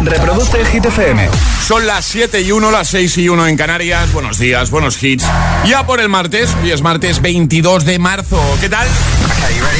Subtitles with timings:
[0.00, 1.28] Reproduce Hit FM.
[1.66, 4.12] Son las 7 y 1, las 6 y 1 en Canarias.
[4.12, 5.24] Buenos días, buenos hits.
[5.66, 8.40] Ya por el martes, hoy es martes 22 de marzo.
[8.60, 8.86] ¿Qué tal?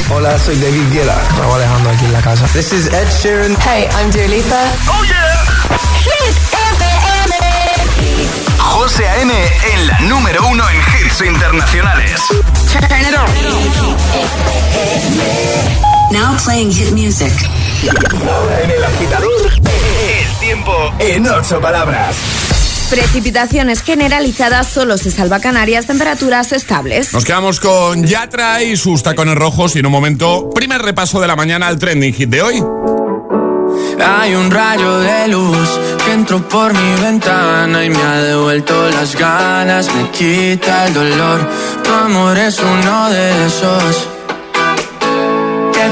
[0.09, 1.15] Hola, soy David Guetta.
[1.29, 2.45] Estaba Alejandro aquí en la casa.
[2.53, 3.55] This is Ed Sheeran.
[3.61, 4.63] Hey, I'm Dua Lipa.
[4.87, 5.45] ¡Oh, yeah!
[6.03, 6.35] Hit
[6.77, 7.35] FM.
[8.57, 9.33] José A.M.
[9.73, 12.19] en la número uno en hits internacionales.
[12.71, 13.27] Turn it on.
[16.11, 17.33] Now playing hit music.
[18.31, 22.15] Ahora en el agitador, el tiempo en ocho palabras.
[22.89, 27.11] Precipitaciones generalizadas, solo se salva Canarias, temperaturas estables.
[27.11, 31.27] Nos quedamos con Yatra y sus tacones rojos y en un momento, primer repaso de
[31.27, 32.63] la mañana al trending hit de hoy.
[33.99, 39.13] Hay un rayo de luz que entró por mi ventana y me ha devuelto las
[39.17, 41.49] ganas, me quita el dolor.
[41.83, 44.07] Tu amor es uno de esos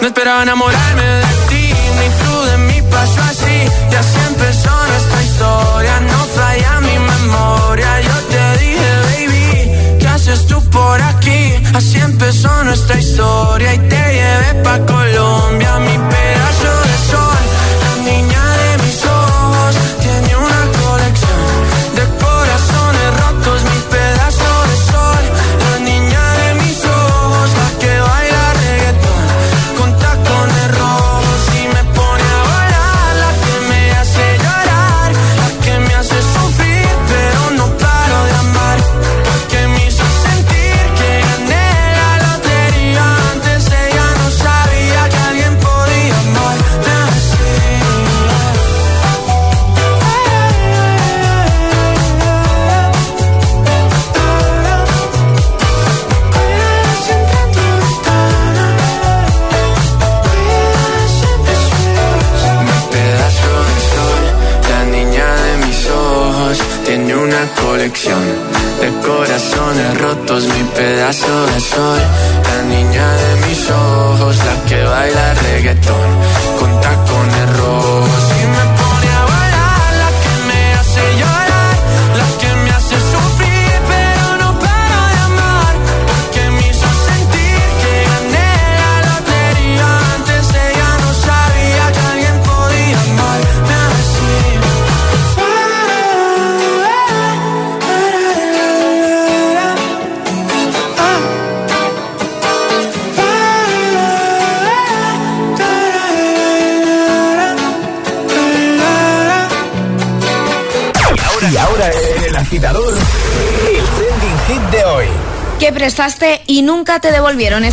[0.00, 1.33] no esperaba enamorarme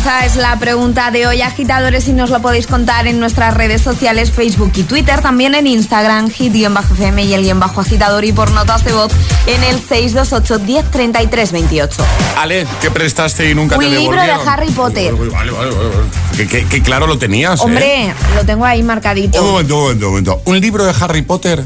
[0.02, 3.82] Esa es la pregunta de hoy, agitadores, y nos lo podéis contar en nuestras redes
[3.82, 8.50] sociales, Facebook y Twitter, también en Instagram, hit-fm y el guion bajo agitador y por
[8.50, 9.12] notas de voz
[9.46, 12.04] en el 628 10 28.
[12.36, 14.44] Ale, ¿qué prestaste y nunca Un te libro devolvieron?
[14.44, 15.14] de Harry Potter.
[15.14, 15.70] Vale, vale, vale.
[15.70, 16.36] vale.
[16.36, 17.62] Que, que- que claro lo tenías, ¿eh?
[17.64, 19.40] Hombre, lo tengo ahí marcadito.
[19.40, 20.42] Un momento, un momento, un momento.
[20.46, 21.62] Un libro de Harry Potter.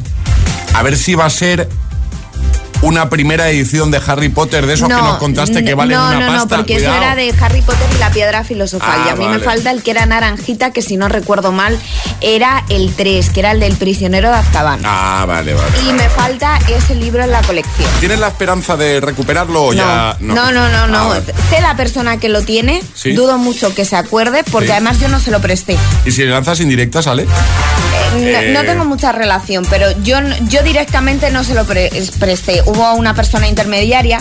[0.75, 1.71] A ver si va a ser
[2.83, 6.21] una primera edición de Harry Potter de esos que nos contaste que valen no, una
[6.21, 6.57] no, pasta.
[6.57, 6.95] No, porque Cuidado.
[6.97, 9.01] eso era de Harry Potter y la piedra filosofal.
[9.03, 11.79] Ah, y a mí me falta el que era naranjita, que si no recuerdo mal,
[12.21, 14.81] era el 3, que era el del prisionero de Azkaban.
[14.85, 15.69] Ah, vale, vale.
[15.89, 17.89] Y me falta ese libro en la colección.
[18.01, 20.99] ¿Tienes la esperanza de recuperarlo o ya no, no, no, no.
[20.99, 21.09] Ah, no.
[21.09, 21.23] vale.
[21.51, 23.13] Sé la persona que lo tiene, Sí.
[23.13, 24.73] dudo mucho que se acuerde, porque Sí.
[24.73, 25.77] además yo no se lo presté.
[26.05, 27.23] ¿Y si le lanzas indirecta, sale?
[27.25, 27.27] Eh,
[28.13, 28.51] no, Eh.
[28.53, 30.19] no tengo mucha relación, pero yo,
[30.49, 32.63] yo directamente no se lo pre- presté.
[32.67, 34.21] Hubo una persona intermediaria.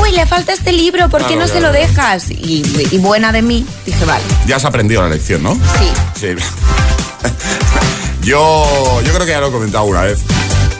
[0.00, 1.88] Uy, le falta este libro, ¿por qué Claro, no se claro, lo claro.
[1.88, 2.30] dejas?
[2.30, 2.62] Y,
[2.92, 4.22] y buena de mí, dije, vale.
[4.46, 5.54] Ya has aprendido la lección, ¿no?
[5.54, 5.90] Sí.
[6.20, 6.26] Sí.
[8.22, 10.20] yo, yo creo que ya lo he comentado una vez.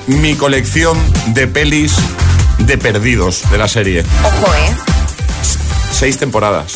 [0.06, 0.98] mi colección
[1.28, 1.94] de pelis
[2.58, 4.04] de perdidos de la serie.
[4.24, 4.74] Ojo, ¿eh?
[5.92, 6.74] Seis temporadas.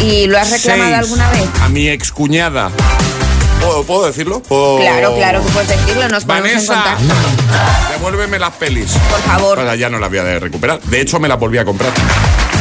[0.00, 0.98] ¿Y lo has reclamado Seis.
[0.98, 1.48] alguna vez?
[1.62, 2.70] A mi excuñada.
[3.64, 4.40] ¿Puedo, ¿puedo decirlo?
[4.42, 6.96] ¿Puedo- Claro, claro que puedes decirlo, nos en Vanessa,
[7.92, 8.92] devuélveme las pelis.
[9.10, 9.58] Por favor.
[9.58, 10.80] Ahora ya no las voy a recuperar.
[10.82, 11.90] De hecho, me las volví a comprar.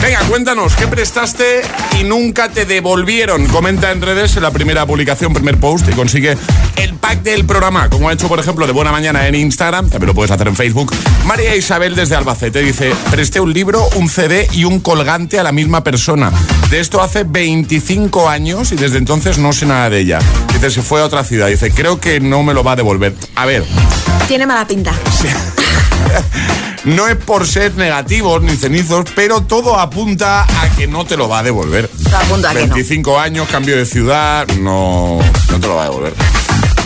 [0.03, 1.61] Venga, cuéntanos, ¿qué prestaste
[1.97, 3.47] y nunca te devolvieron?
[3.47, 6.37] Comenta en redes en la primera publicación, primer post y consigue
[6.75, 10.07] el pack del programa, como ha hecho, por ejemplo, de Buena Mañana en Instagram, también
[10.07, 10.93] lo puedes hacer en Facebook.
[11.25, 15.53] María Isabel desde Albacete dice, presté un libro, un CD y un colgante a la
[15.53, 16.33] misma persona.
[16.69, 20.19] De esto hace 25 años y desde entonces no sé nada de ella.
[20.51, 21.47] Dice, se fue a otra ciudad.
[21.47, 23.15] Dice, creo que no me lo va a devolver.
[23.35, 23.63] A ver,
[24.27, 24.91] Tiene mala pinta.
[26.85, 31.27] no es por ser negativos ni cenizos, pero todo apunta a que no te lo
[31.29, 31.89] va a devolver.
[32.03, 32.75] Todo apunta a que no.
[32.75, 35.19] 25 años, cambio de ciudad, no,
[35.51, 36.13] no te lo va a devolver.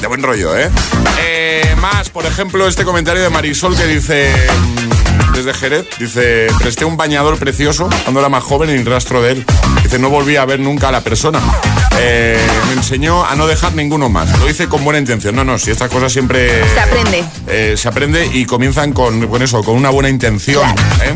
[0.02, 0.70] De buen rollo, ¿eh?
[1.20, 4.32] Eh, Más, por ejemplo, este comentario de Marisol que dice,
[5.38, 9.46] desde Jerez, dice, presté un bañador precioso cuando era más joven y rastro de él.
[9.84, 11.40] Dice, no volví a ver nunca a la persona.
[12.00, 14.40] Eh, me enseñó a no dejar ninguno más.
[14.40, 15.36] Lo hice con buena intención.
[15.36, 16.64] No, no, si estas cosas siempre...
[16.74, 17.24] Se aprende.
[17.48, 20.68] Eh, se aprende y comienzan con, con eso, con una buena intención.
[21.04, 21.16] ¿eh?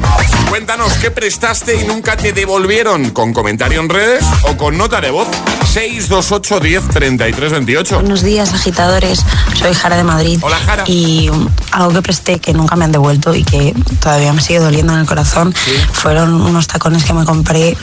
[0.50, 5.10] Cuéntanos qué prestaste y nunca te devolvieron con comentario en redes o con nota de
[5.10, 5.28] voz
[5.72, 7.96] 628 10 33 28.
[8.02, 9.24] Buenos días, agitadores.
[9.56, 10.40] Soy Jara de Madrid.
[10.42, 10.84] Hola, Jara.
[10.86, 14.60] Y um, algo que presté que nunca me han devuelto y que todavía me sigue
[14.60, 15.54] doliendo en el corazón.
[15.94, 17.78] Fueron unos tacones que me compré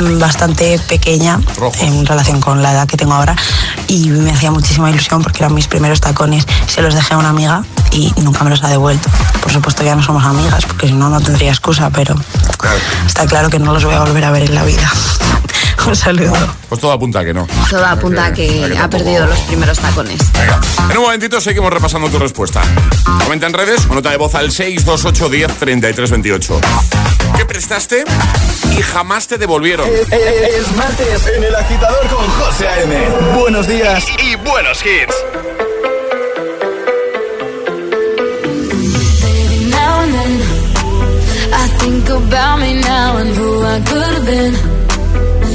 [0.00, 1.40] mm, bastante pequeña
[1.80, 3.36] en relación con la edad que tengo ahora
[3.86, 6.46] y me hacía muchísima ilusión porque eran mis primeros tacones.
[6.66, 9.08] Se los dejé a una amiga y nunca me los ha devuelto.
[9.40, 12.14] Por supuesto ya no somos amigas porque si no no tendría excusa pero
[13.06, 14.90] está claro que no los voy a volver a ver en la vida
[15.86, 16.32] un saludo
[16.68, 17.46] Pues todo apunta a que no.
[17.68, 20.20] Todo apunta a que ha tampoco- perdido los primeros tacones.
[20.32, 20.60] Venga,
[20.90, 22.62] en un momentito seguimos repasando tu respuesta.
[23.24, 26.60] Comenta en redes o nota de voz al 628 10 33 28.
[27.36, 28.04] ¿Qué prestaste
[28.78, 29.88] y jamás te devolvieron?
[29.88, 32.94] Es martes en el agitador con José A.M.
[33.40, 35.14] Buenos días y buenos hits.
[39.22, 40.40] Baby, now and then
[41.52, 44.54] I think about me now and who I could have been.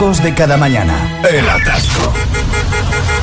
[0.00, 1.20] De cada mañana.
[1.30, 2.10] El atasco.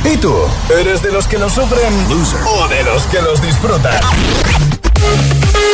[0.06, 0.32] ¿Y tú?
[0.80, 1.92] ¿Eres de los que los sufren
[2.46, 4.00] o de los que los disfrutan?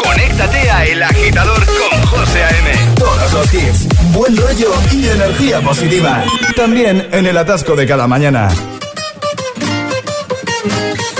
[0.01, 2.95] Conéctate a El Agitador con José A.M.
[2.95, 6.24] Todos los hits, buen rollo y energía positiva.
[6.55, 8.48] También en el atasco de cada mañana.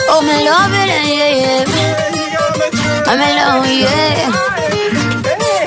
[0.10, 1.66] Oh, me love it, yeah, yeah.
[3.06, 4.32] I'm in love, yeah.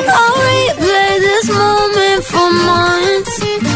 [0.08, 3.75] I'll replay this moment for months.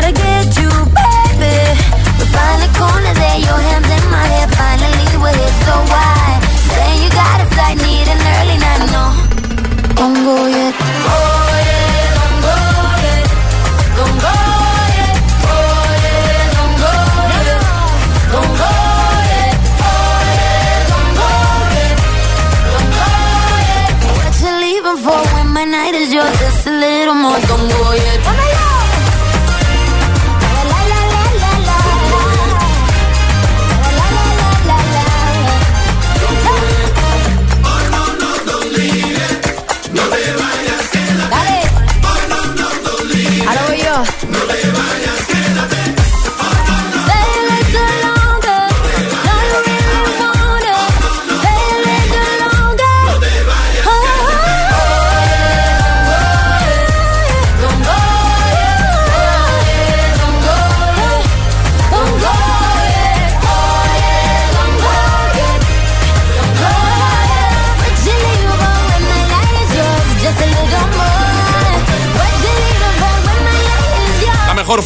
[0.00, 0.27] gotta get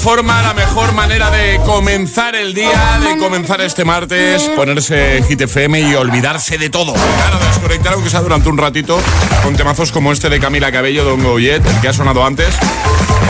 [0.02, 5.80] forma, la mejor manera de comenzar el día, de comenzar este martes, ponerse Hit FM
[5.80, 6.92] y olvidarse de todo.
[6.92, 8.98] Claro, desconectar aunque sea durante un ratito
[9.44, 12.52] con temazos como este de Camila Cabello, Don Goyet, el que ha sonado antes.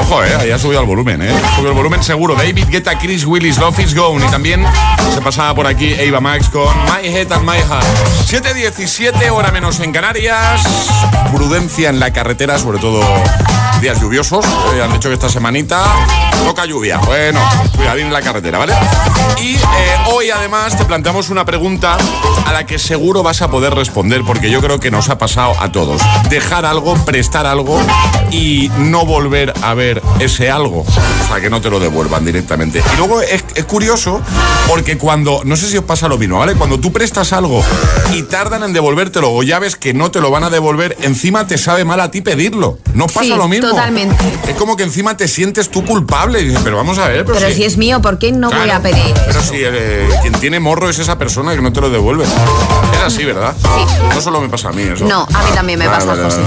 [0.02, 1.32] Ojo, eh, ahí ha subido el volumen, eh.
[1.54, 2.34] Subido el volumen seguro.
[2.34, 4.24] David Guetta, Chris Willis, Love is Gone.
[4.26, 4.64] Y también
[5.14, 7.86] se pasaba por aquí Eva Max con My Head and My Heart.
[8.26, 10.62] 7.17, hora menos en Canarias.
[11.32, 13.00] Prudencia en la carretera, sobre todo
[13.82, 14.44] días lluviosos.
[14.44, 15.82] Eh, han dicho que esta semanita
[16.46, 16.98] toca lluvia.
[16.98, 17.40] Bueno,
[17.74, 18.74] cuidadín en la carretera, ¿vale?
[19.40, 19.60] Y eh,
[20.12, 21.96] hoy además te planteamos una pregunta
[22.46, 25.54] a la que seguro vas a poder responder porque yo creo que nos ha pasado
[25.60, 26.00] a todos.
[26.30, 27.80] Dejar algo, prestar algo
[28.30, 30.80] y no volver a ver ese algo.
[30.80, 32.82] O sea, que no te lo devuelvan directamente.
[32.94, 34.20] Y luego es, es curioso
[34.68, 36.54] porque cuando, no sé si os pasa lo mismo, ¿vale?
[36.54, 37.62] Cuando tú prestas algo
[38.12, 41.46] y tardan en devolvértelo o ya ves que no te lo van a devolver, encima
[41.46, 42.78] te sabe mal a ti pedirlo.
[42.94, 43.68] ¿No pasa Sí, lo mismo?
[43.70, 44.16] totalmente.
[44.48, 46.40] Es como que encima te sientes tú culpable.
[46.40, 48.70] Y dices, pero vamos a ver, pero, Pero si es mío, ¿por qué no voy
[48.70, 49.14] a pedir?
[49.26, 52.24] Pero si eh, quien tiene morro es esa persona que no te lo devuelve.
[52.24, 53.54] Es así, ¿verdad?
[53.60, 54.06] Sí.
[54.14, 55.04] No solo me pasa a mí eso.
[55.04, 56.40] No, a mí también me pasa, José.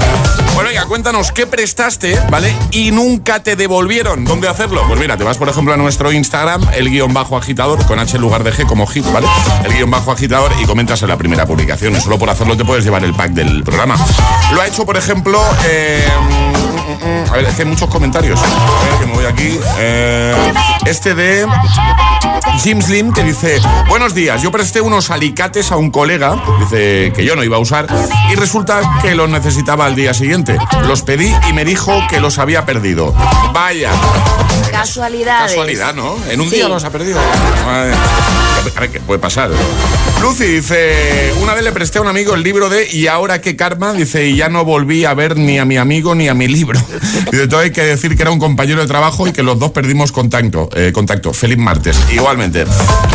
[0.53, 2.53] Bueno, venga, cuéntanos qué prestaste, ¿vale?
[2.71, 4.25] Y nunca te devolvieron.
[4.25, 4.83] ¿Dónde hacerlo?
[4.87, 8.15] Pues mira, te vas, por ejemplo, a nuestro Instagram, el guion bajo agitador, con H
[8.15, 9.27] en lugar de G como hit, ¿vale?
[9.63, 11.95] El guion bajo agitador y comentas en la primera publicación.
[11.95, 13.95] Y solo por hacerlo te puedes llevar el pack del programa.
[14.53, 16.07] Lo ha hecho, por ejemplo, eh,
[16.99, 18.39] mm, mm, a ver, es que hay muchos comentarios.
[18.39, 18.43] A
[18.89, 19.59] ver, que me voy aquí.
[19.77, 20.53] Eh,
[20.85, 21.47] este de
[22.61, 27.25] Jim Slim que dice, buenos días, yo presté unos alicates a un colega, dice que
[27.25, 27.87] yo no iba a usar,
[28.31, 30.57] y resulta que los necesitaba al día siguiente.
[30.87, 33.13] Los pedí y me dijo que los había perdido.
[33.53, 33.91] Vaya,
[34.71, 35.51] Casualidades.
[35.51, 36.15] casualidad, ¿no?
[36.29, 36.55] En un Sí.
[36.55, 37.19] día los ha perdido.
[37.65, 37.93] Madre.
[38.75, 39.49] A ver, ¿qué puede pasar?
[40.21, 43.55] Lucy dice, una vez le presté a un amigo el libro de Y ahora qué
[43.55, 46.47] karma, dice, y ya no volví a ver ni a mi amigo ni a mi
[46.47, 46.79] libro.
[47.31, 49.59] Y de todo hay que decir que era un compañero de trabajo y que los
[49.59, 50.69] dos perdimos contacto.
[50.75, 51.33] eh, contacto.
[51.33, 51.97] Feliz martes.
[52.11, 52.65] Igualmente.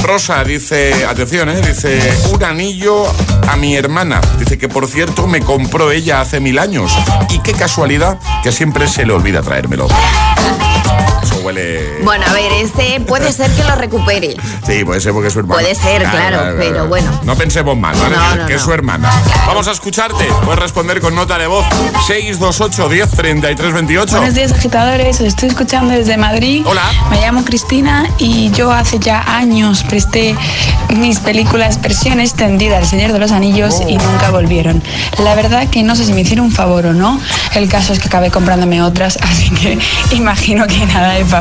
[0.02, 2.00] Rosa dice, atención, eh, dice,
[2.32, 3.04] un anillo
[3.48, 4.20] a mi hermana.
[4.38, 6.92] Dice que por cierto me compró ella hace mil años.
[7.30, 9.88] Y qué casualidad que siempre se le olvida traérmelo.
[11.50, 11.98] Huele.
[12.04, 14.36] Bueno, a ver, este puede ser que lo recupere.
[14.66, 15.60] Sí, puede ser porque es su hermana.
[15.60, 17.10] Puede ser, claro, pero bueno.
[17.24, 18.16] No pensemos mal, ¿vale?
[18.16, 18.66] No, no, que es no.
[18.66, 19.10] su hermana.
[19.46, 20.24] Vamos a escucharte.
[20.44, 21.64] Puedes responder con nota de voz
[22.06, 24.16] 628 10 33 28.
[24.16, 25.16] Buenos días, agitadores.
[25.20, 26.64] Os estoy escuchando desde Madrid.
[26.66, 26.82] Hola.
[27.10, 30.36] Me llamo Cristina y yo hace ya años presté
[30.96, 34.82] mis películas versión extendida El Señor de los Anillos y nunca volvieron.
[35.18, 37.20] La verdad que no sé si me hicieron un favor o no.
[37.54, 39.78] El caso es que acabé comprándome otras, así que
[40.12, 41.39] imagino que nada de favor.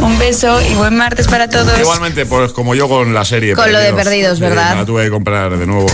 [0.00, 1.78] Un beso y buen martes para todos.
[1.78, 3.54] Igualmente, pues como yo con la serie.
[3.54, 4.76] Con lo de Perdidos, ¿verdad?
[4.76, 5.86] la tuve que comprar de nuevo.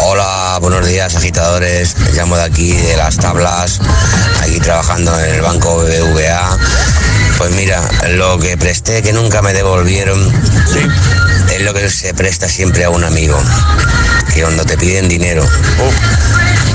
[0.00, 1.94] Hola, buenos días agitadores.
[1.98, 3.80] Me llamo de aquí, de las tablas,
[4.40, 6.58] aquí trabajando en el banco BBVA.
[7.36, 10.18] Pues mira, lo que presté que nunca me devolvieron
[11.52, 13.38] es lo que se presta siempre a un amigo.
[14.32, 15.44] Que cuando te piden dinero,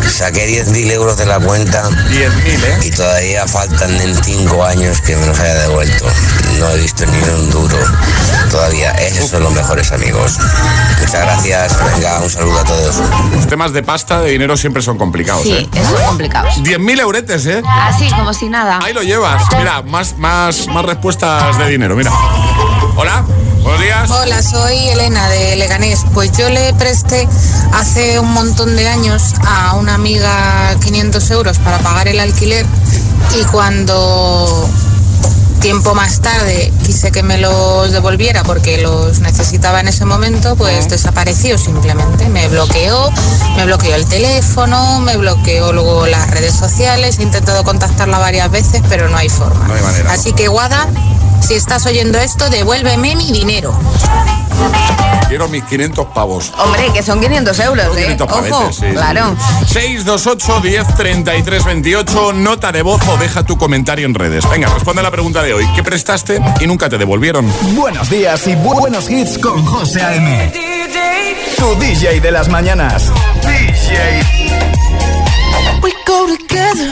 [0.10, 1.90] saqué 10.000 euros de la cuenta 10.000,
[2.64, 2.80] ¿eh?
[2.84, 6.06] y todavía faltan en 5 años que me los haya devuelto.
[6.60, 7.78] No he visto ni un duro
[8.52, 8.92] todavía.
[8.92, 10.38] Esos son los mejores amigos.
[11.00, 11.78] Muchas gracias.
[11.96, 12.96] Venga, un saludo a todos.
[13.34, 15.70] Los temas de pasta, de dinero siempre son complicados, Sí, ¿eh?
[15.74, 16.48] eso es complicado.
[16.50, 17.62] 10.000 euretes, ¿eh?
[17.66, 18.80] Así, como si nada.
[18.84, 19.44] Ahí lo llevas.
[19.58, 22.12] Mira, más, más, más respuestas de dinero, mira.
[22.96, 23.24] Hola,
[23.62, 24.10] buenos días.
[24.12, 26.06] Hola, soy Elena de Leganés.
[26.14, 27.28] Pues yo le presté
[27.74, 32.66] hace un montón de años a una amiga 500 euros para pagar el alquiler
[33.40, 34.70] y cuando
[35.60, 40.88] tiempo más tarde quise que me los devolviera porque los necesitaba en ese momento, pues
[40.90, 42.30] desapareció simplemente.
[42.30, 43.12] Me bloqueó,
[43.58, 48.82] me bloqueó el teléfono, me bloqueó luego las redes sociales, he intentado contactarla varias veces,
[48.90, 49.68] pero no hay forma.
[49.68, 50.12] No hay manera.
[50.14, 50.88] Así que Guada,
[51.42, 53.74] si estás oyendo esto, devuélveme mi dinero.
[55.28, 56.52] Quiero mis 500 pavos.
[56.58, 58.02] Hombre, que son 500 euros, ¿eh?
[58.18, 58.94] 500 Ojo, pavetes, sí, sí.
[58.94, 59.36] claro.
[59.68, 64.50] 628 10 33 28, nota de voz o deja tu comentario en redes.
[64.50, 65.68] Venga, responde a la pregunta de hoy.
[65.76, 67.52] ¿Qué prestaste y nunca te devolvieron?
[67.76, 70.52] Buenos días y bu- buenos hits con José A.M.
[71.58, 73.04] Tu DJ de las mañanas.
[73.44, 74.24] DJ.
[75.84, 76.92] We go together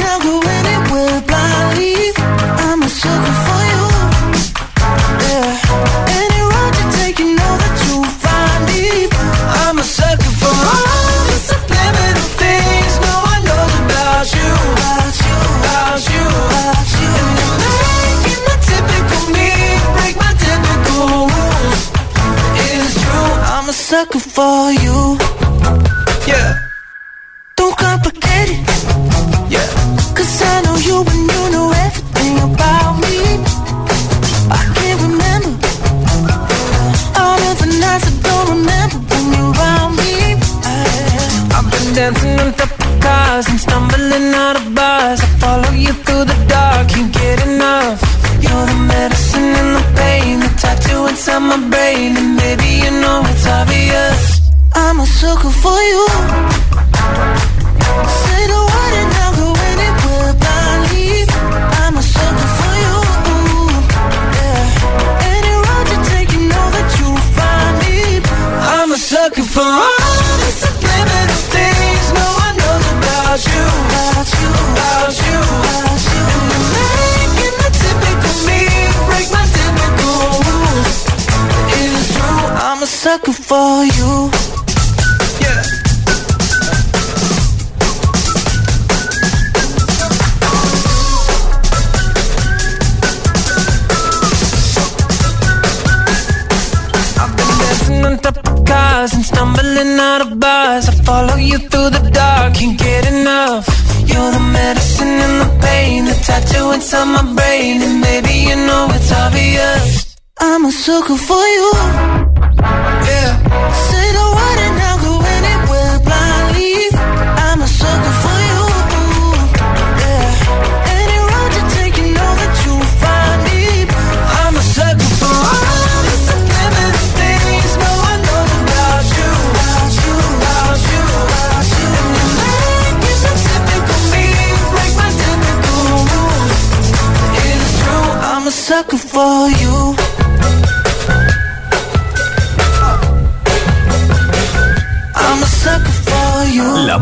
[3.03, 3.21] I'll go anywhere blindly.
[3.21, 3.60] I'm a sucker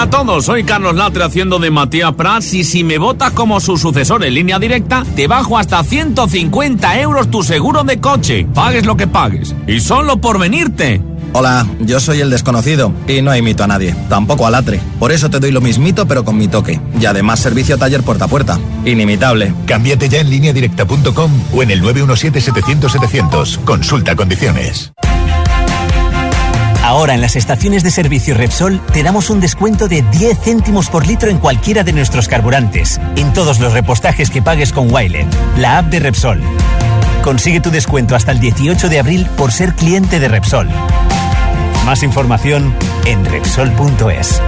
[0.00, 3.60] Hola a todos, soy Carlos Latre haciendo de Matías Prats y si me votas como
[3.60, 8.86] su sucesor en línea directa, te bajo hasta 150 euros tu seguro de coche, pagues
[8.86, 9.54] lo que pagues.
[9.66, 11.02] Y solo por venirte.
[11.34, 14.80] Hola, yo soy el desconocido y no imito a nadie, tampoco a Latre.
[14.98, 16.80] Por eso te doy lo mismito pero con mi toque.
[16.98, 18.58] Y además servicio taller puerta a puerta.
[18.86, 19.52] Inimitable.
[19.66, 23.64] Cámbiate ya en lineadirecta.com o en el 917-700-700.
[23.64, 24.94] Consulta condiciones.
[26.90, 31.06] Ahora en las estaciones de servicio Repsol te damos un descuento de 10 céntimos por
[31.06, 35.78] litro en cualquiera de nuestros carburantes, en todos los repostajes que pagues con Wilet, la
[35.78, 36.40] app de Repsol.
[37.22, 40.68] Consigue tu descuento hasta el 18 de abril por ser cliente de Repsol.
[41.86, 42.74] Más información
[43.04, 44.42] en Repsol.es.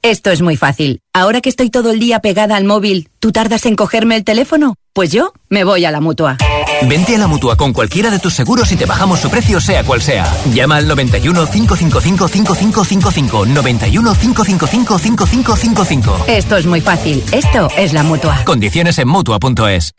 [0.00, 1.00] Esto es muy fácil.
[1.12, 4.76] Ahora que estoy todo el día pegada al móvil, ¿tú tardas en cogerme el teléfono?
[4.94, 6.38] Pues yo me voy a la mutua.
[6.82, 9.84] Vente a la mutua con cualquiera de tus seguros y te bajamos su precio, sea
[9.84, 10.30] cual sea.
[10.52, 13.46] Llama al 91 555 5555.
[13.46, 16.24] 91 555 5555.
[16.28, 17.22] Esto es muy fácil.
[17.32, 18.42] Esto es la mutua.
[18.44, 19.94] Condiciones en mutua.es.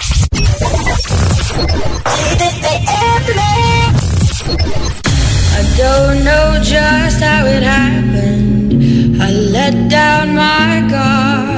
[5.58, 9.22] I don't know just how it happened.
[9.22, 11.55] I let down my guard.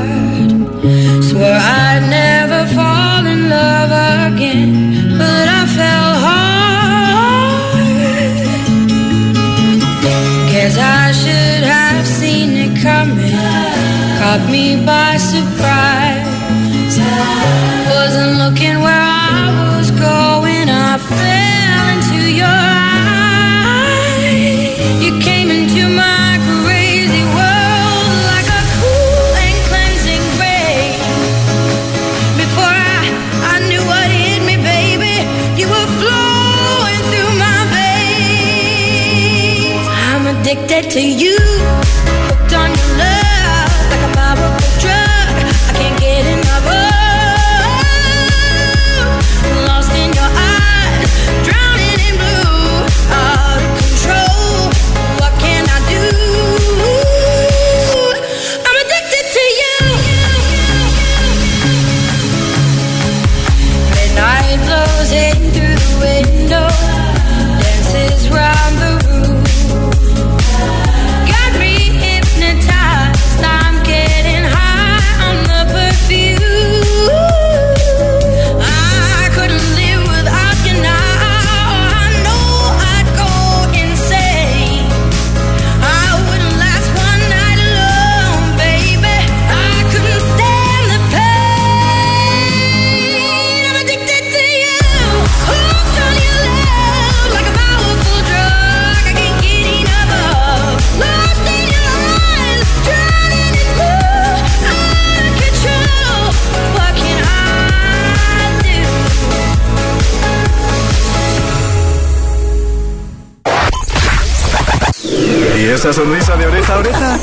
[116.48, 117.20] Oreja oreja?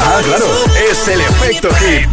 [0.00, 0.46] Ah, claro,
[0.90, 2.08] es el efecto hit.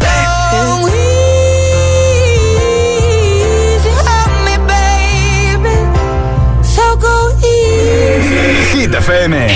[8.72, 9.46] Hit FM.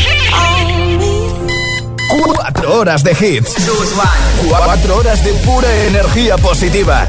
[2.24, 3.54] Cuatro horas de hits.
[4.48, 7.08] Cuatro horas de pura energía positiva.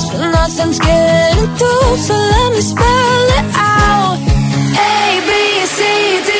[0.00, 1.96] be but nothing's getting through.
[1.96, 4.18] So let me spell it out.
[4.78, 5.30] A B
[5.66, 5.80] C
[6.26, 6.39] D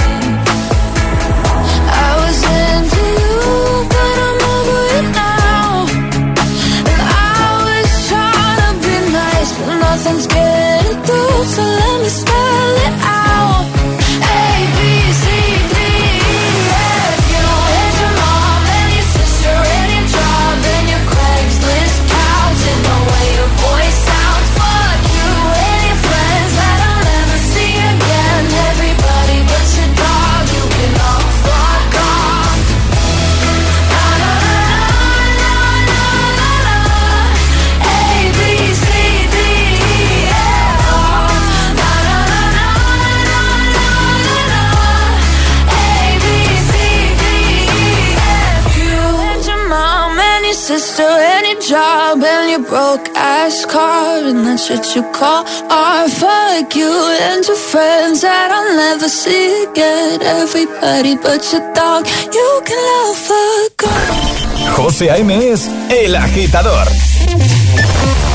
[52.61, 56.09] broke ass car and that shit you call art.
[56.11, 60.21] Fuck you and your friends that I'll never see again.
[60.21, 64.75] Everybody but your dog, you can love fuck off.
[64.77, 65.51] José A.M.
[65.51, 66.87] es El Agitador.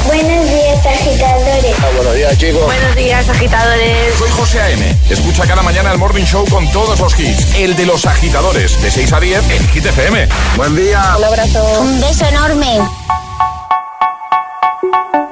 [0.06, 1.76] Buenos días, agitadores.
[1.96, 2.64] buenos días, chicos.
[2.64, 4.14] Buenos días, agitadores.
[4.18, 4.96] Soy José A.M.
[5.10, 7.54] Escucha cada mañana el Morning Show con todos los hits.
[7.56, 10.28] El de los agitadores, de 6 a 10 en Hit FM.
[10.56, 11.16] Buen día.
[11.18, 11.80] Un abrazo.
[11.80, 12.78] Un beso enorme.
[14.96, 15.25] Thank you.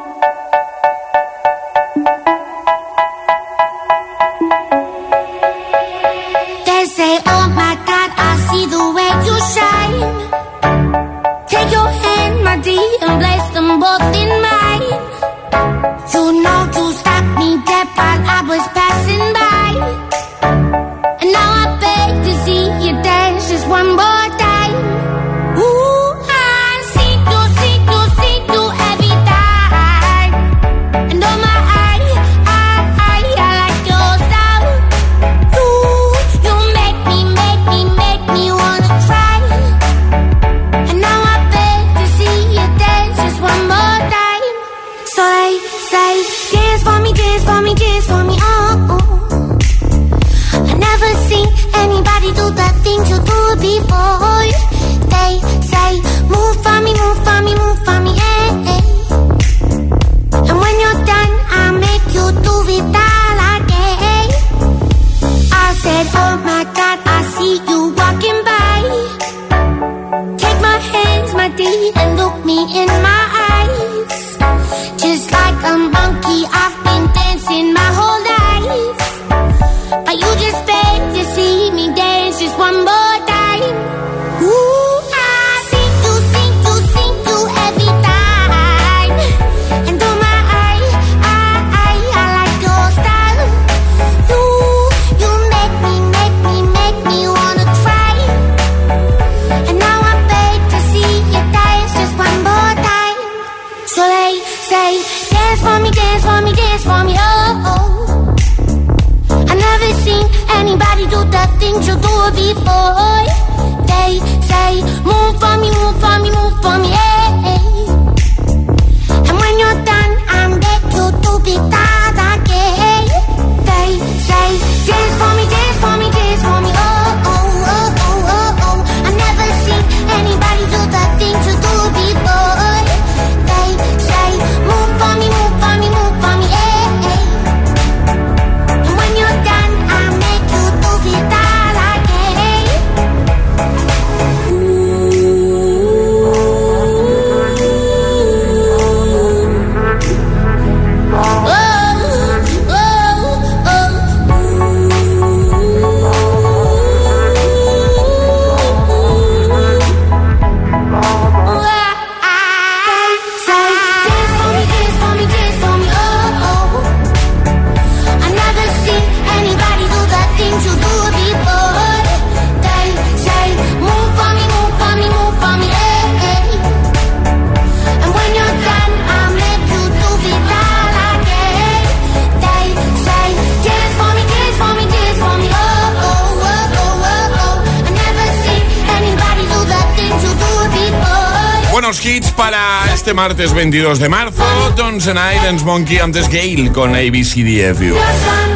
[193.14, 194.42] Este martes 22 de marzo.
[194.76, 195.00] And
[195.44, 197.94] Irons Monkey antes Gale con ABCDFU.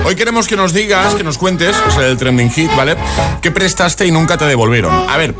[0.04, 2.96] Hoy queremos que nos digas, que nos cuentes, es el trending hit, ¿vale?
[3.40, 5.08] ¿Qué prestaste y nunca te devolvieron?
[5.08, 5.34] A ver.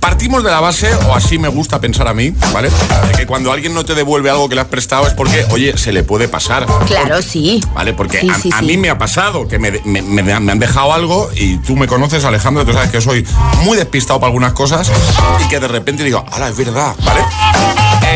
[0.00, 2.68] Partimos de la base, o así me gusta pensar a mí, ¿vale?
[3.08, 5.78] De que cuando alguien no te devuelve algo que le has prestado es porque, oye,
[5.78, 6.66] se le puede pasar.
[6.86, 7.64] Claro, sí.
[7.74, 7.94] ¿Vale?
[7.94, 8.66] Porque Sí, a, sí, a sí.
[8.66, 11.74] mí me ha pasado que me, me- me han me han dejado algo y tú
[11.74, 13.26] me conoces, Alejandro, tú sabes que soy
[13.62, 14.90] muy despistado para algunas cosas
[15.42, 16.94] y que de repente digo, ¡hala, es verdad!
[17.02, 17.20] ¿Vale?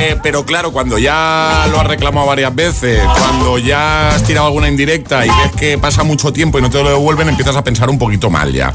[0.00, 4.68] Eh, pero claro, cuando ya lo has reclamado varias veces, cuando ya has tirado alguna
[4.68, 7.90] indirecta y ves que pasa mucho tiempo y no te lo devuelven, empiezas a pensar
[7.90, 8.72] un poquito mal ya.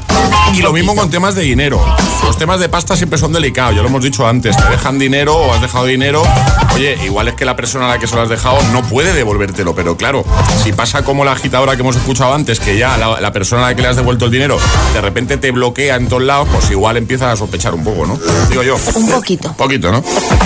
[0.54, 1.80] Y lo mismo con temas de dinero.
[2.24, 4.56] Los temas de pasta siempre son delicados, ya lo hemos dicho antes.
[4.56, 6.22] Te dejan dinero o has dejado dinero.
[6.74, 9.12] Oye, igual es que la persona a la que se lo has dejado no puede
[9.14, 10.24] devolvértelo, pero claro,
[10.62, 13.70] si pasa como la agitadora que hemos escuchado antes, que ya la, la persona a
[13.70, 14.58] la que le has devuelto el dinero
[14.92, 18.18] de repente te bloquea en todos lados, pues igual empiezas a sospechar un poco, ¿no?
[18.48, 18.76] Digo yo.
[18.94, 19.48] Un poquito.
[19.48, 20.02] Un poquito, ¿no?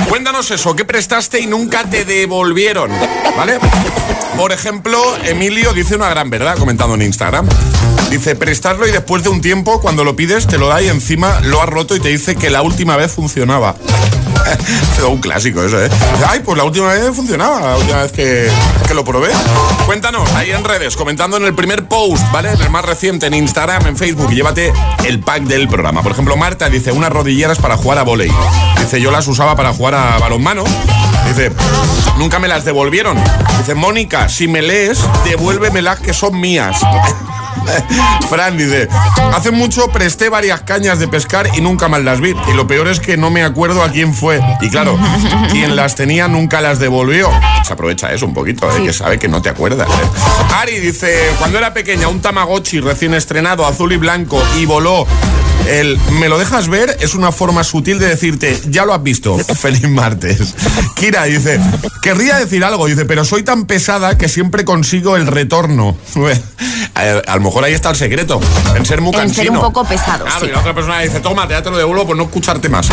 [0.08, 2.90] Cuéntanos eso, ¿qué prestaste y nunca te devolvieron?
[3.36, 3.58] ¿Vale?
[4.36, 7.48] Por ejemplo, Emilio dice una gran verdad comentando en Instagram.
[8.10, 11.40] Dice, prestarlo y después de un tiempo, cuando lo pides, te lo da y encima
[11.42, 13.76] lo has roto y te dice que la última vez funcionaba.
[15.08, 15.90] Un clásico eso, ¿eh?
[16.26, 18.50] Ay, pues la última vez funcionaba, la última vez que,
[18.86, 19.28] que lo probé.
[19.86, 22.52] Cuéntanos ahí en redes, comentando en el primer post, ¿vale?
[22.52, 24.72] En el más reciente, en Instagram, en Facebook, y llévate
[25.06, 26.02] el pack del programa.
[26.02, 28.32] Por ejemplo, Marta dice, unas rodilleras para jugar a volei.
[28.78, 30.64] Dice, yo las usaba para jugar a balonmano.
[31.26, 31.52] Dice,
[32.16, 33.18] nunca me las devolvieron.
[33.58, 36.80] Dice, Mónica, si me lees, devuélvemelas que son mías.
[38.28, 38.88] Fran dice,
[39.34, 42.34] hace mucho presté varias cañas de pescar y nunca más las vi.
[42.50, 44.40] Y lo peor es que no me acuerdo a quién fue.
[44.60, 44.98] Y claro,
[45.50, 47.30] quien las tenía nunca las devolvió.
[47.64, 48.82] Se aprovecha eso un poquito, ¿eh?
[48.84, 49.88] que sabe que no te acuerdas.
[49.88, 50.54] ¿eh?
[50.56, 55.06] Ari dice, cuando era pequeña, un Tamagotchi recién estrenado, azul y blanco, y voló.
[55.66, 59.36] El me lo dejas ver es una forma sutil de decirte, ya lo has visto,
[59.60, 60.54] feliz martes.
[60.94, 61.60] Kira dice,
[62.00, 65.96] querría decir algo, dice, pero soy tan pesada que siempre consigo el retorno.
[66.94, 68.40] A, a lo mejor ahí está el secreto,
[68.74, 69.60] en ser muy En ser un cansino.
[69.60, 70.46] poco pesado, Claro, sí.
[70.46, 72.88] y la otra persona dice, toma, te lo devuelvo por no escucharte más.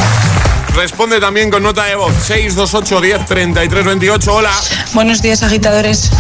[0.76, 4.34] Responde también con nota de voz 628 10 33 28.
[4.34, 4.52] Hola.
[4.94, 6.12] Buenos días, agitadores.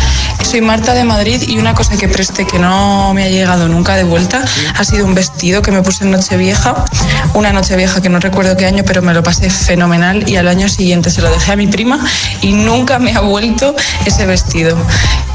[0.43, 3.95] Soy Marta de Madrid y una cosa que presté que no me ha llegado nunca
[3.95, 4.45] de vuelta
[4.75, 6.85] ha sido un vestido que me puse en Nochevieja.
[7.33, 10.69] Una Nochevieja que no recuerdo qué año, pero me lo pasé fenomenal y al año
[10.69, 11.99] siguiente se lo dejé a mi prima
[12.41, 13.75] y nunca me ha vuelto
[14.05, 14.77] ese vestido.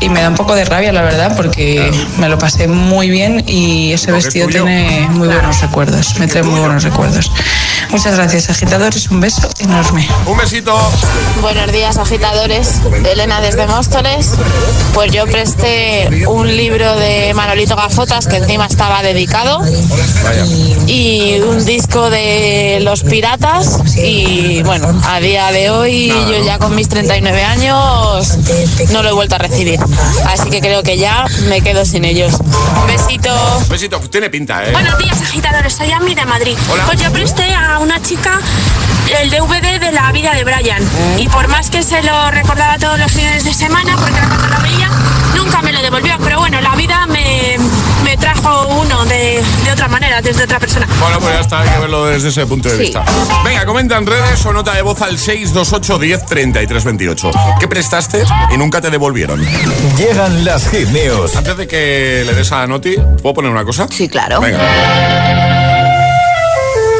[0.01, 3.45] Y me da un poco de rabia, la verdad, porque me lo pasé muy bien
[3.47, 6.19] y ese es vestido tiene muy buenos recuerdos.
[6.19, 7.31] Me trae muy buenos recuerdos.
[7.91, 9.10] Muchas gracias, agitadores.
[9.11, 10.09] Un beso enorme.
[10.25, 10.79] Un besito.
[11.41, 12.81] Buenos días, agitadores.
[13.05, 14.35] Elena desde Móstoles.
[14.95, 19.63] Pues yo presté un libro de Manolito Gafotas que encima estaba dedicado
[20.87, 26.77] y un disco de Los Piratas y bueno, a día de hoy yo ya con
[26.77, 28.39] mis 39 años
[28.93, 29.81] no lo he vuelto a recibir.
[30.29, 32.35] Así que creo que ya me quedo sin ellos.
[32.81, 33.31] Un besito.
[33.59, 34.71] Un besito, tiene pinta, ¿eh?
[34.71, 35.73] Buenos días, agitadores.
[35.73, 36.57] Soy Ami de Madrid.
[36.71, 36.85] Hola.
[36.87, 38.41] Pues yo presté a una chica
[39.19, 40.83] el DVD de la vida de Brian.
[41.19, 44.49] Y por más que se lo recordaba todos los fines de semana, porque era cuando
[44.49, 44.89] lo veía,
[45.37, 46.15] nunca me lo devolvió.
[46.23, 47.57] Pero bueno, la vida me,
[48.05, 50.87] me trajo uno de, de otra manera, desde otra persona.
[51.01, 52.83] Bueno, pues ya está, hay que verlo desde ese punto de Sí.
[52.83, 53.05] vista.
[53.45, 57.31] Venga, comenta en redes o nota de voz al 628 10 33 28.
[57.59, 59.41] ¿Qué prestaste y nunca te devolvieron?
[59.97, 61.37] Llegan las hit news.
[61.37, 63.87] Antes de que le des a Noti, ¿puedo poner una cosa?
[63.91, 64.41] Sí, claro.
[64.41, 64.59] Venga.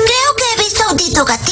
[0.05, 1.50] Creo que he visto a un tito gatito.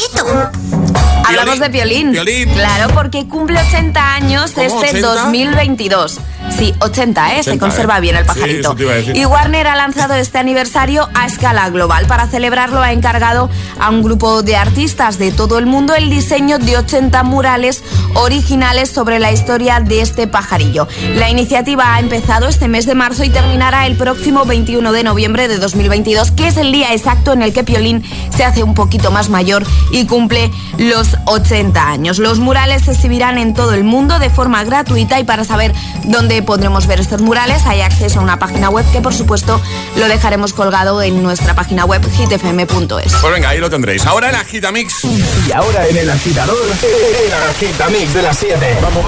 [1.40, 2.12] Hablamos de violín.
[2.52, 5.22] Claro, porque cumple 80 años ¿Cómo, este 80?
[5.22, 6.20] 2022.
[6.56, 7.42] Sí, 80, ¿eh?
[7.42, 8.00] Se 80, conserva ¿eh?
[8.00, 8.74] bien el pajarito.
[9.14, 12.06] y Warner ha lanzado este aniversario a escala global.
[12.06, 16.58] Para celebrarlo ha encargado a un grupo de artistas de todo el mundo el diseño
[16.58, 17.84] de 80 murales
[18.14, 20.88] originales sobre la historia de este pajarillo.
[21.14, 25.48] La iniciativa ha empezado este mes de marzo y terminará el próximo 21 de noviembre
[25.48, 28.02] de 2022, que es el día exacto en el que Piolín
[28.34, 32.18] se hace un poquito más mayor y cumple los 80 años.
[32.18, 35.72] Los murales se exhibirán en todo el mundo de forma gratuita y para saber
[36.04, 39.60] dónde podremos ver estos murales hay acceso a una página web que por supuesto
[39.96, 43.12] lo dejaremos colgado en nuestra página web hitfm.es.
[43.20, 44.06] Pues venga, ahí lo tendréis.
[44.06, 45.04] Ahora el Agitamix.
[45.04, 48.78] Y ahora en el agitador, el agitamix de las 7.
[48.82, 49.04] Vamos.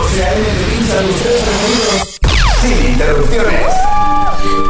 [2.62, 4.69] Sin interrupciones.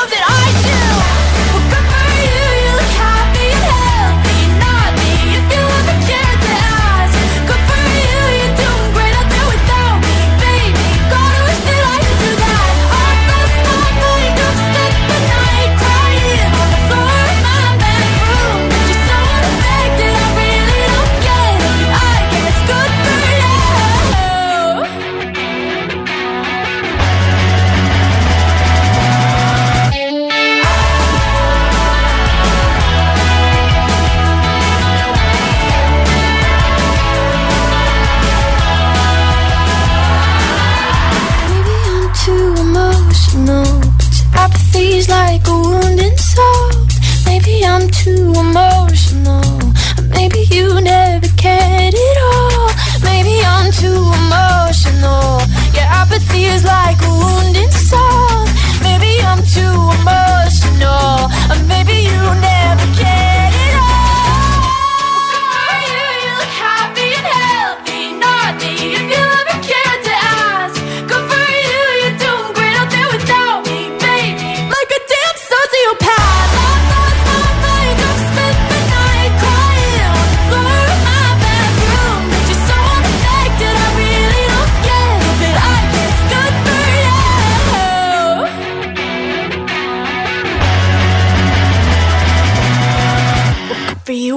[56.53, 58.45] is like a wounded soul.
[58.81, 61.31] Maybe I'm too emotional.
[61.51, 62.60] Or maybe you never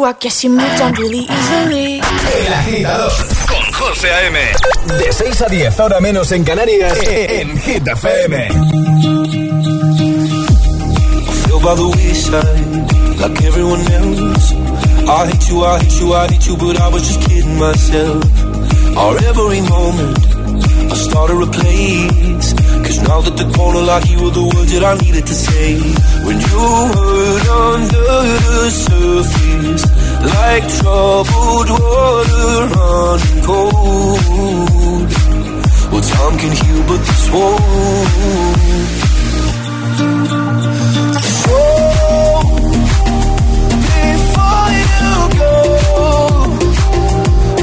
[0.05, 2.01] I guess you moved on really easily.
[2.47, 3.13] El agitador
[3.49, 4.39] con José A.M.
[4.99, 8.49] De 6 a 10, ahora menos en Canarias, en Hit FM.
[11.45, 14.53] feel by the wayside like everyone else.
[15.09, 18.25] I hate you, I hate you, I hate you, but I was just kidding myself.
[18.97, 20.19] Our every moment,
[20.93, 22.55] I started a place.
[22.85, 25.69] Cause now that the corner like you were the words that I needed to say.
[26.27, 26.65] When you
[26.95, 28.07] hurt under
[28.45, 29.85] the surface,
[30.35, 35.09] like troubled water running cold.
[35.93, 38.55] Well, time can heal, but this won't.
[41.45, 41.61] So,
[43.89, 45.57] before you go,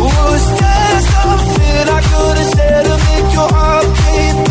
[0.01, 4.50] was there something I could have said to make your heart beat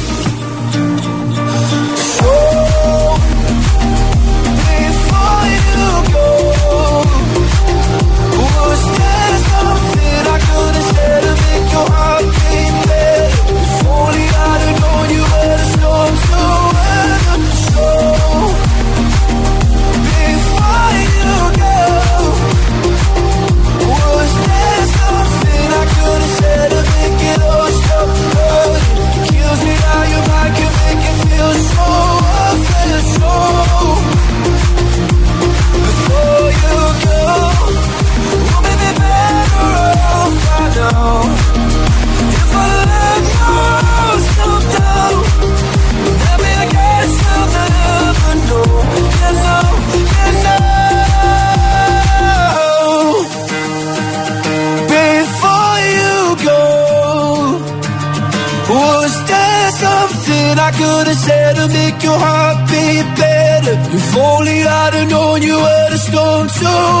[64.93, 67.00] I'd have known you were the storm to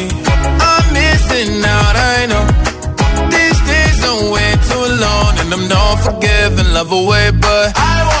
[5.73, 8.20] Long, and I'm not forgiving, love away, but I want.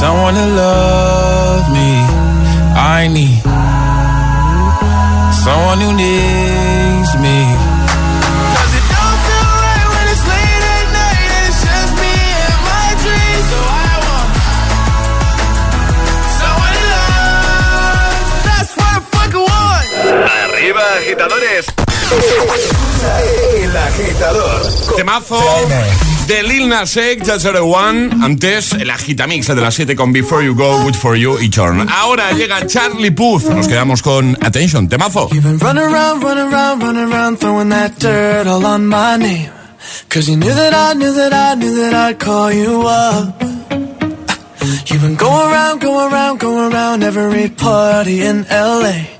[0.00, 1.90] someone to love me.
[2.96, 3.42] I need
[5.44, 7.70] someone who needs me.
[21.00, 21.89] agitadores.
[23.62, 24.62] El agitador.
[24.96, 25.40] Temazo
[26.26, 27.28] de Lil Nas X,
[27.60, 28.10] One.
[28.22, 31.88] Antes, el agitamix de las 7 con Before You Go, Good For You y Chorn.
[31.88, 33.44] Ahora llega Charlie Puth.
[33.44, 35.28] Nos quedamos con Attention, temazo.
[35.28, 39.50] Been running around, running around, running around, throwing that dirt all on my name.
[40.08, 43.42] Cause you knew that I knew that I knew that I'd call you up.
[44.86, 49.19] You've been going around, going around, going around every party in LA.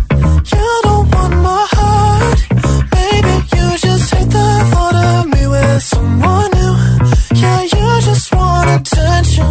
[5.81, 6.75] Someone new.
[7.41, 9.49] Yeah, you just want attention.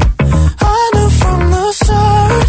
[0.61, 2.47] I knew from the start.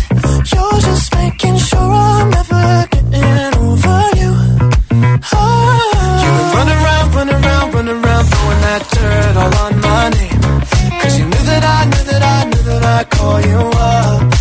[0.52, 4.34] You're just making sure I'm never getting over you.
[6.38, 10.42] Been running around, running around, running around, throwing that dirt all on my name.
[11.02, 14.41] Cause you knew that I knew that I knew that I'd call you up.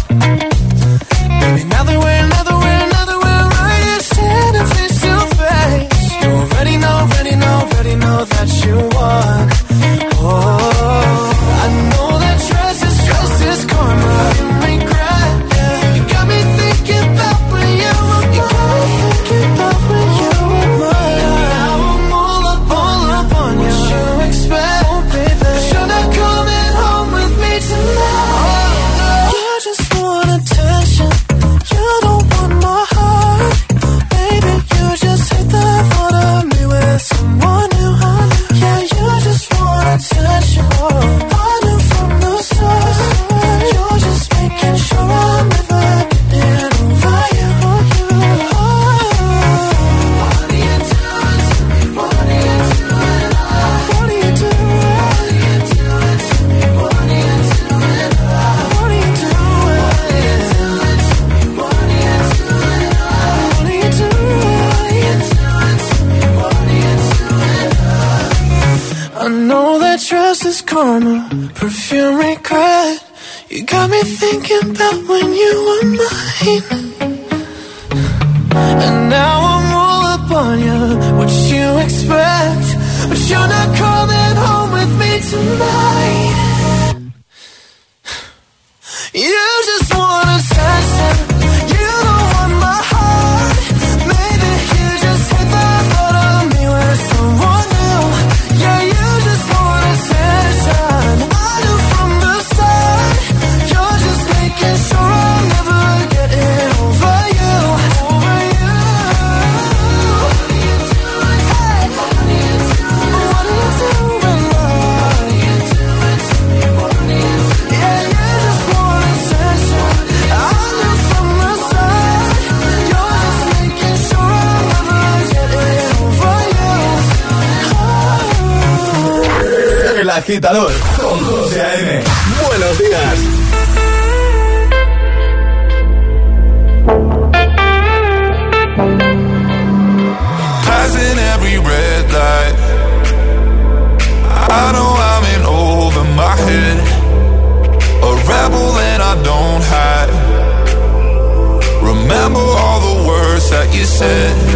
[153.80, 154.49] You said.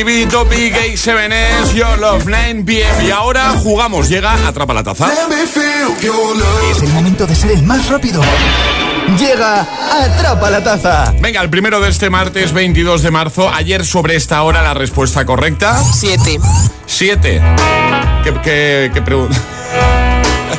[0.00, 3.04] ATV, Topic, A7S, Your Love, 9 PM.
[3.06, 4.08] Y ahora jugamos.
[4.08, 5.08] Llega Atrapa la Taza.
[5.08, 6.70] Let me feel your love.
[6.70, 8.22] Es el momento de ser el más rápido.
[9.18, 11.12] Llega Atrapa la Taza.
[11.20, 13.50] Venga, el primero de este martes 22 de marzo.
[13.52, 15.82] Ayer sobre esta hora la respuesta correcta.
[15.84, 16.38] Siete.
[16.86, 17.42] Siete.
[18.24, 19.36] ¿Qué, qué, qué pregunta?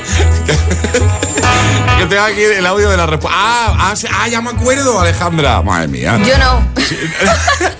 [1.97, 3.37] que tengo aquí el audio de la respuesta.
[3.39, 5.61] Ah, ah, ah, ya me acuerdo, Alejandra.
[5.61, 6.19] Madre mía.
[6.25, 6.65] Yo no.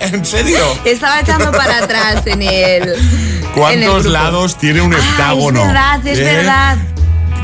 [0.00, 0.64] ¿En serio?
[0.84, 2.82] Estaba echando para atrás en el.
[2.82, 5.60] en el ¿Cuántos lados tiene un Ah, heptágono?
[5.60, 6.22] es verdad, es ¿Eh?
[6.24, 6.76] verdad.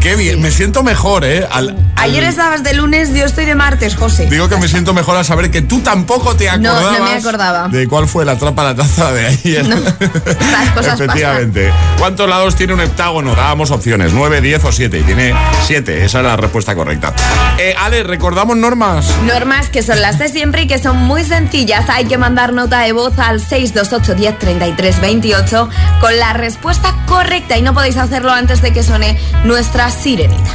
[0.00, 1.46] Qué bien, me siento mejor, ¿eh?
[1.50, 4.26] Al- Ayer al- estabas de lunes, yo estoy de martes, José.
[4.30, 7.10] Digo que me siento mejor al saber que tú tampoco te No, acordabas no me
[7.14, 7.68] acordaba.
[7.68, 9.66] de cuál fue la trampa a la taza de ayer.
[10.00, 11.72] Estas cosas Efectivamente.
[11.98, 13.34] ¿Cuántos lados tiene un heptágono?
[13.34, 15.00] Dábamos opciones, 9, 10 o 7.
[15.00, 15.34] Y tiene
[15.66, 17.12] 7, esa es la respuesta correcta.
[17.58, 19.04] Eh, Ale, ¿recordamos normas?
[19.26, 21.88] Normas que son las de siempre y que son muy sencillas.
[21.90, 25.68] Hay que mandar nota de voz al 628 10 33 28
[26.00, 30.54] con la respuesta correcta y no podéis hacerlo antes de que suene nuestra sirenita.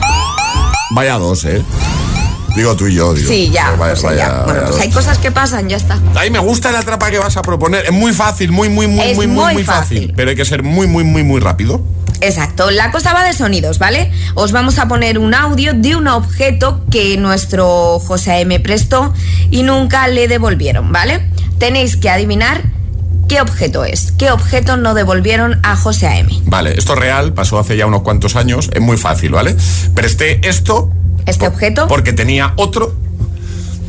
[0.92, 1.62] Vaya dos, ¿eh?
[2.56, 3.28] Digo tú y yo, digo.
[3.28, 3.72] Sí, ya.
[3.72, 4.44] Vaya, o sea, vaya- ya.
[4.44, 5.96] Bueno, vaya pues hay cosas que pasan, ya está.
[6.16, 7.86] A mí me gusta la trapa que vas a proponer.
[7.86, 9.98] Es muy fácil, muy, muy, muy, Es muy, muy, muy muy fácil.
[10.00, 10.14] fácil.
[10.16, 11.82] Pero hay que ser muy, muy, muy, muy rápido.
[12.22, 14.12] Exacto, la cosa va de sonidos, ¿vale?
[14.36, 19.14] Os vamos a poner un audio de un objeto que nuestro José M prestó
[19.50, 21.28] y nunca le devolvieron, ¿vale?
[21.58, 22.62] Tenéis que adivinar
[23.34, 26.28] qué objeto es, qué objeto no devolvieron a José AM.
[26.46, 29.56] Vale, esto es real, pasó hace ya unos cuantos años, es muy fácil, ¿vale?
[29.96, 30.92] Presté esto
[31.26, 31.88] ¿Este objeto?
[31.88, 32.96] porque tenía otro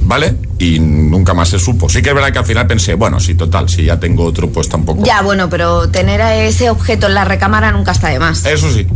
[0.00, 0.34] ¿vale?
[0.58, 1.90] Y nunca más se supo.
[1.90, 4.48] Sí que es verdad que al final pensé, bueno, sí, total, si ya tengo otro,
[4.48, 5.04] pues tampoco.
[5.04, 8.46] Ya, bueno, pero tener a ese objeto en la recámara nunca está de más.
[8.46, 8.86] Eso sí.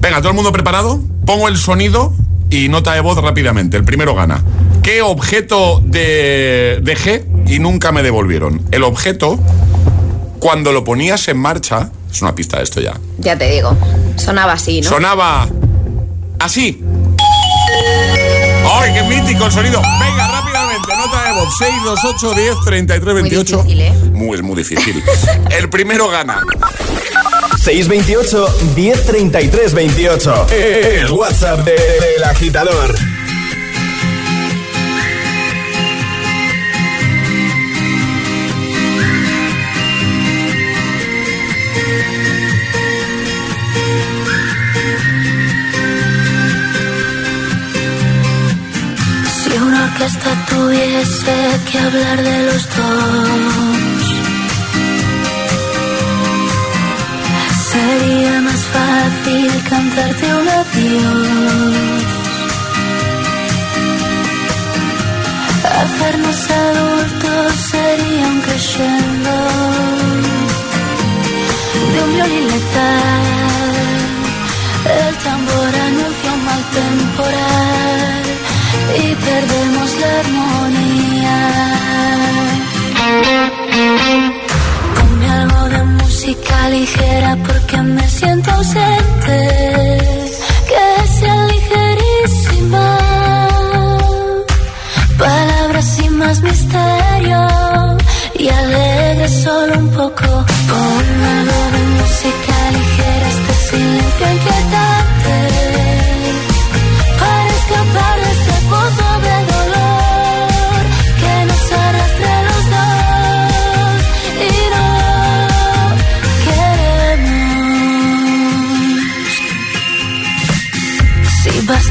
[0.00, 0.98] Venga, ¿todo el mundo preparado?
[1.26, 2.14] Pongo el sonido
[2.48, 3.76] y nota de voz rápidamente.
[3.76, 4.42] El primero gana.
[4.82, 6.78] ¿Qué objeto de...
[6.82, 8.62] dejé y nunca me devolvieron?
[8.70, 9.38] El objeto,
[10.38, 12.94] cuando lo ponías en marcha, es una pista de esto ya.
[13.18, 13.76] Ya te digo.
[14.16, 14.88] Sonaba así, ¿no?
[14.88, 15.48] Sonaba
[16.38, 16.80] así.
[18.72, 19.80] ¡Ay, qué mítico el sonido!
[19.80, 21.54] Venga, rápidamente, nota de voz.
[21.58, 23.56] 6, 2, 8, 10, 33, 28.
[23.56, 24.10] Muy difícil, ¿eh?
[24.12, 25.02] Muy, es muy difícil.
[25.50, 26.40] El primero gana.
[27.62, 30.46] 628 1033 28.
[30.50, 32.94] El WhatsApp de- del agitador.
[51.04, 54.04] Tuviese que hablar de los dos,
[57.72, 62.04] sería más fácil cantarte un adiós.
[65.82, 69.34] Hacernos adultos sería un crescendo
[71.92, 73.24] de un violín letal.
[75.08, 78.24] El tambor anuncia un mal temporal
[78.96, 80.83] y perdemos la armonía.
[84.94, 89.38] Ponme algo de música ligera porque me siento ausente.
[90.70, 92.98] Que sea ligerísima.
[95.18, 97.40] Palabras sin más misterio
[98.38, 100.28] y alegre solo un poco.
[100.70, 101.83] Ponme algo de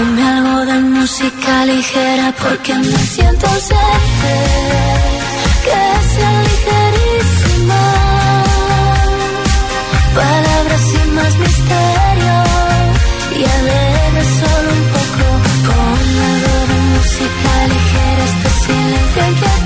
[0.00, 4.34] Ponme algo de música ligera porque me siento ausente,
[5.66, 5.82] que
[6.12, 7.82] sea ligerísima.
[10.14, 12.36] Palabras sin más misterio
[13.36, 15.24] y alegre solo un poco.
[15.66, 19.59] Ponme algo de música ligera, este silencio inquietante.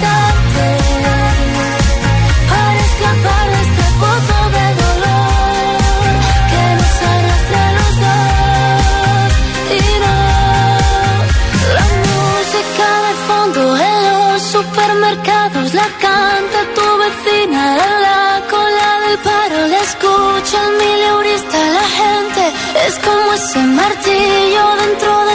[23.55, 25.34] Ese martillo dentro de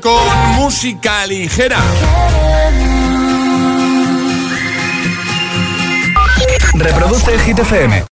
[0.00, 1.80] Con música ligera.
[6.74, 8.04] Reproduce el Hit FM.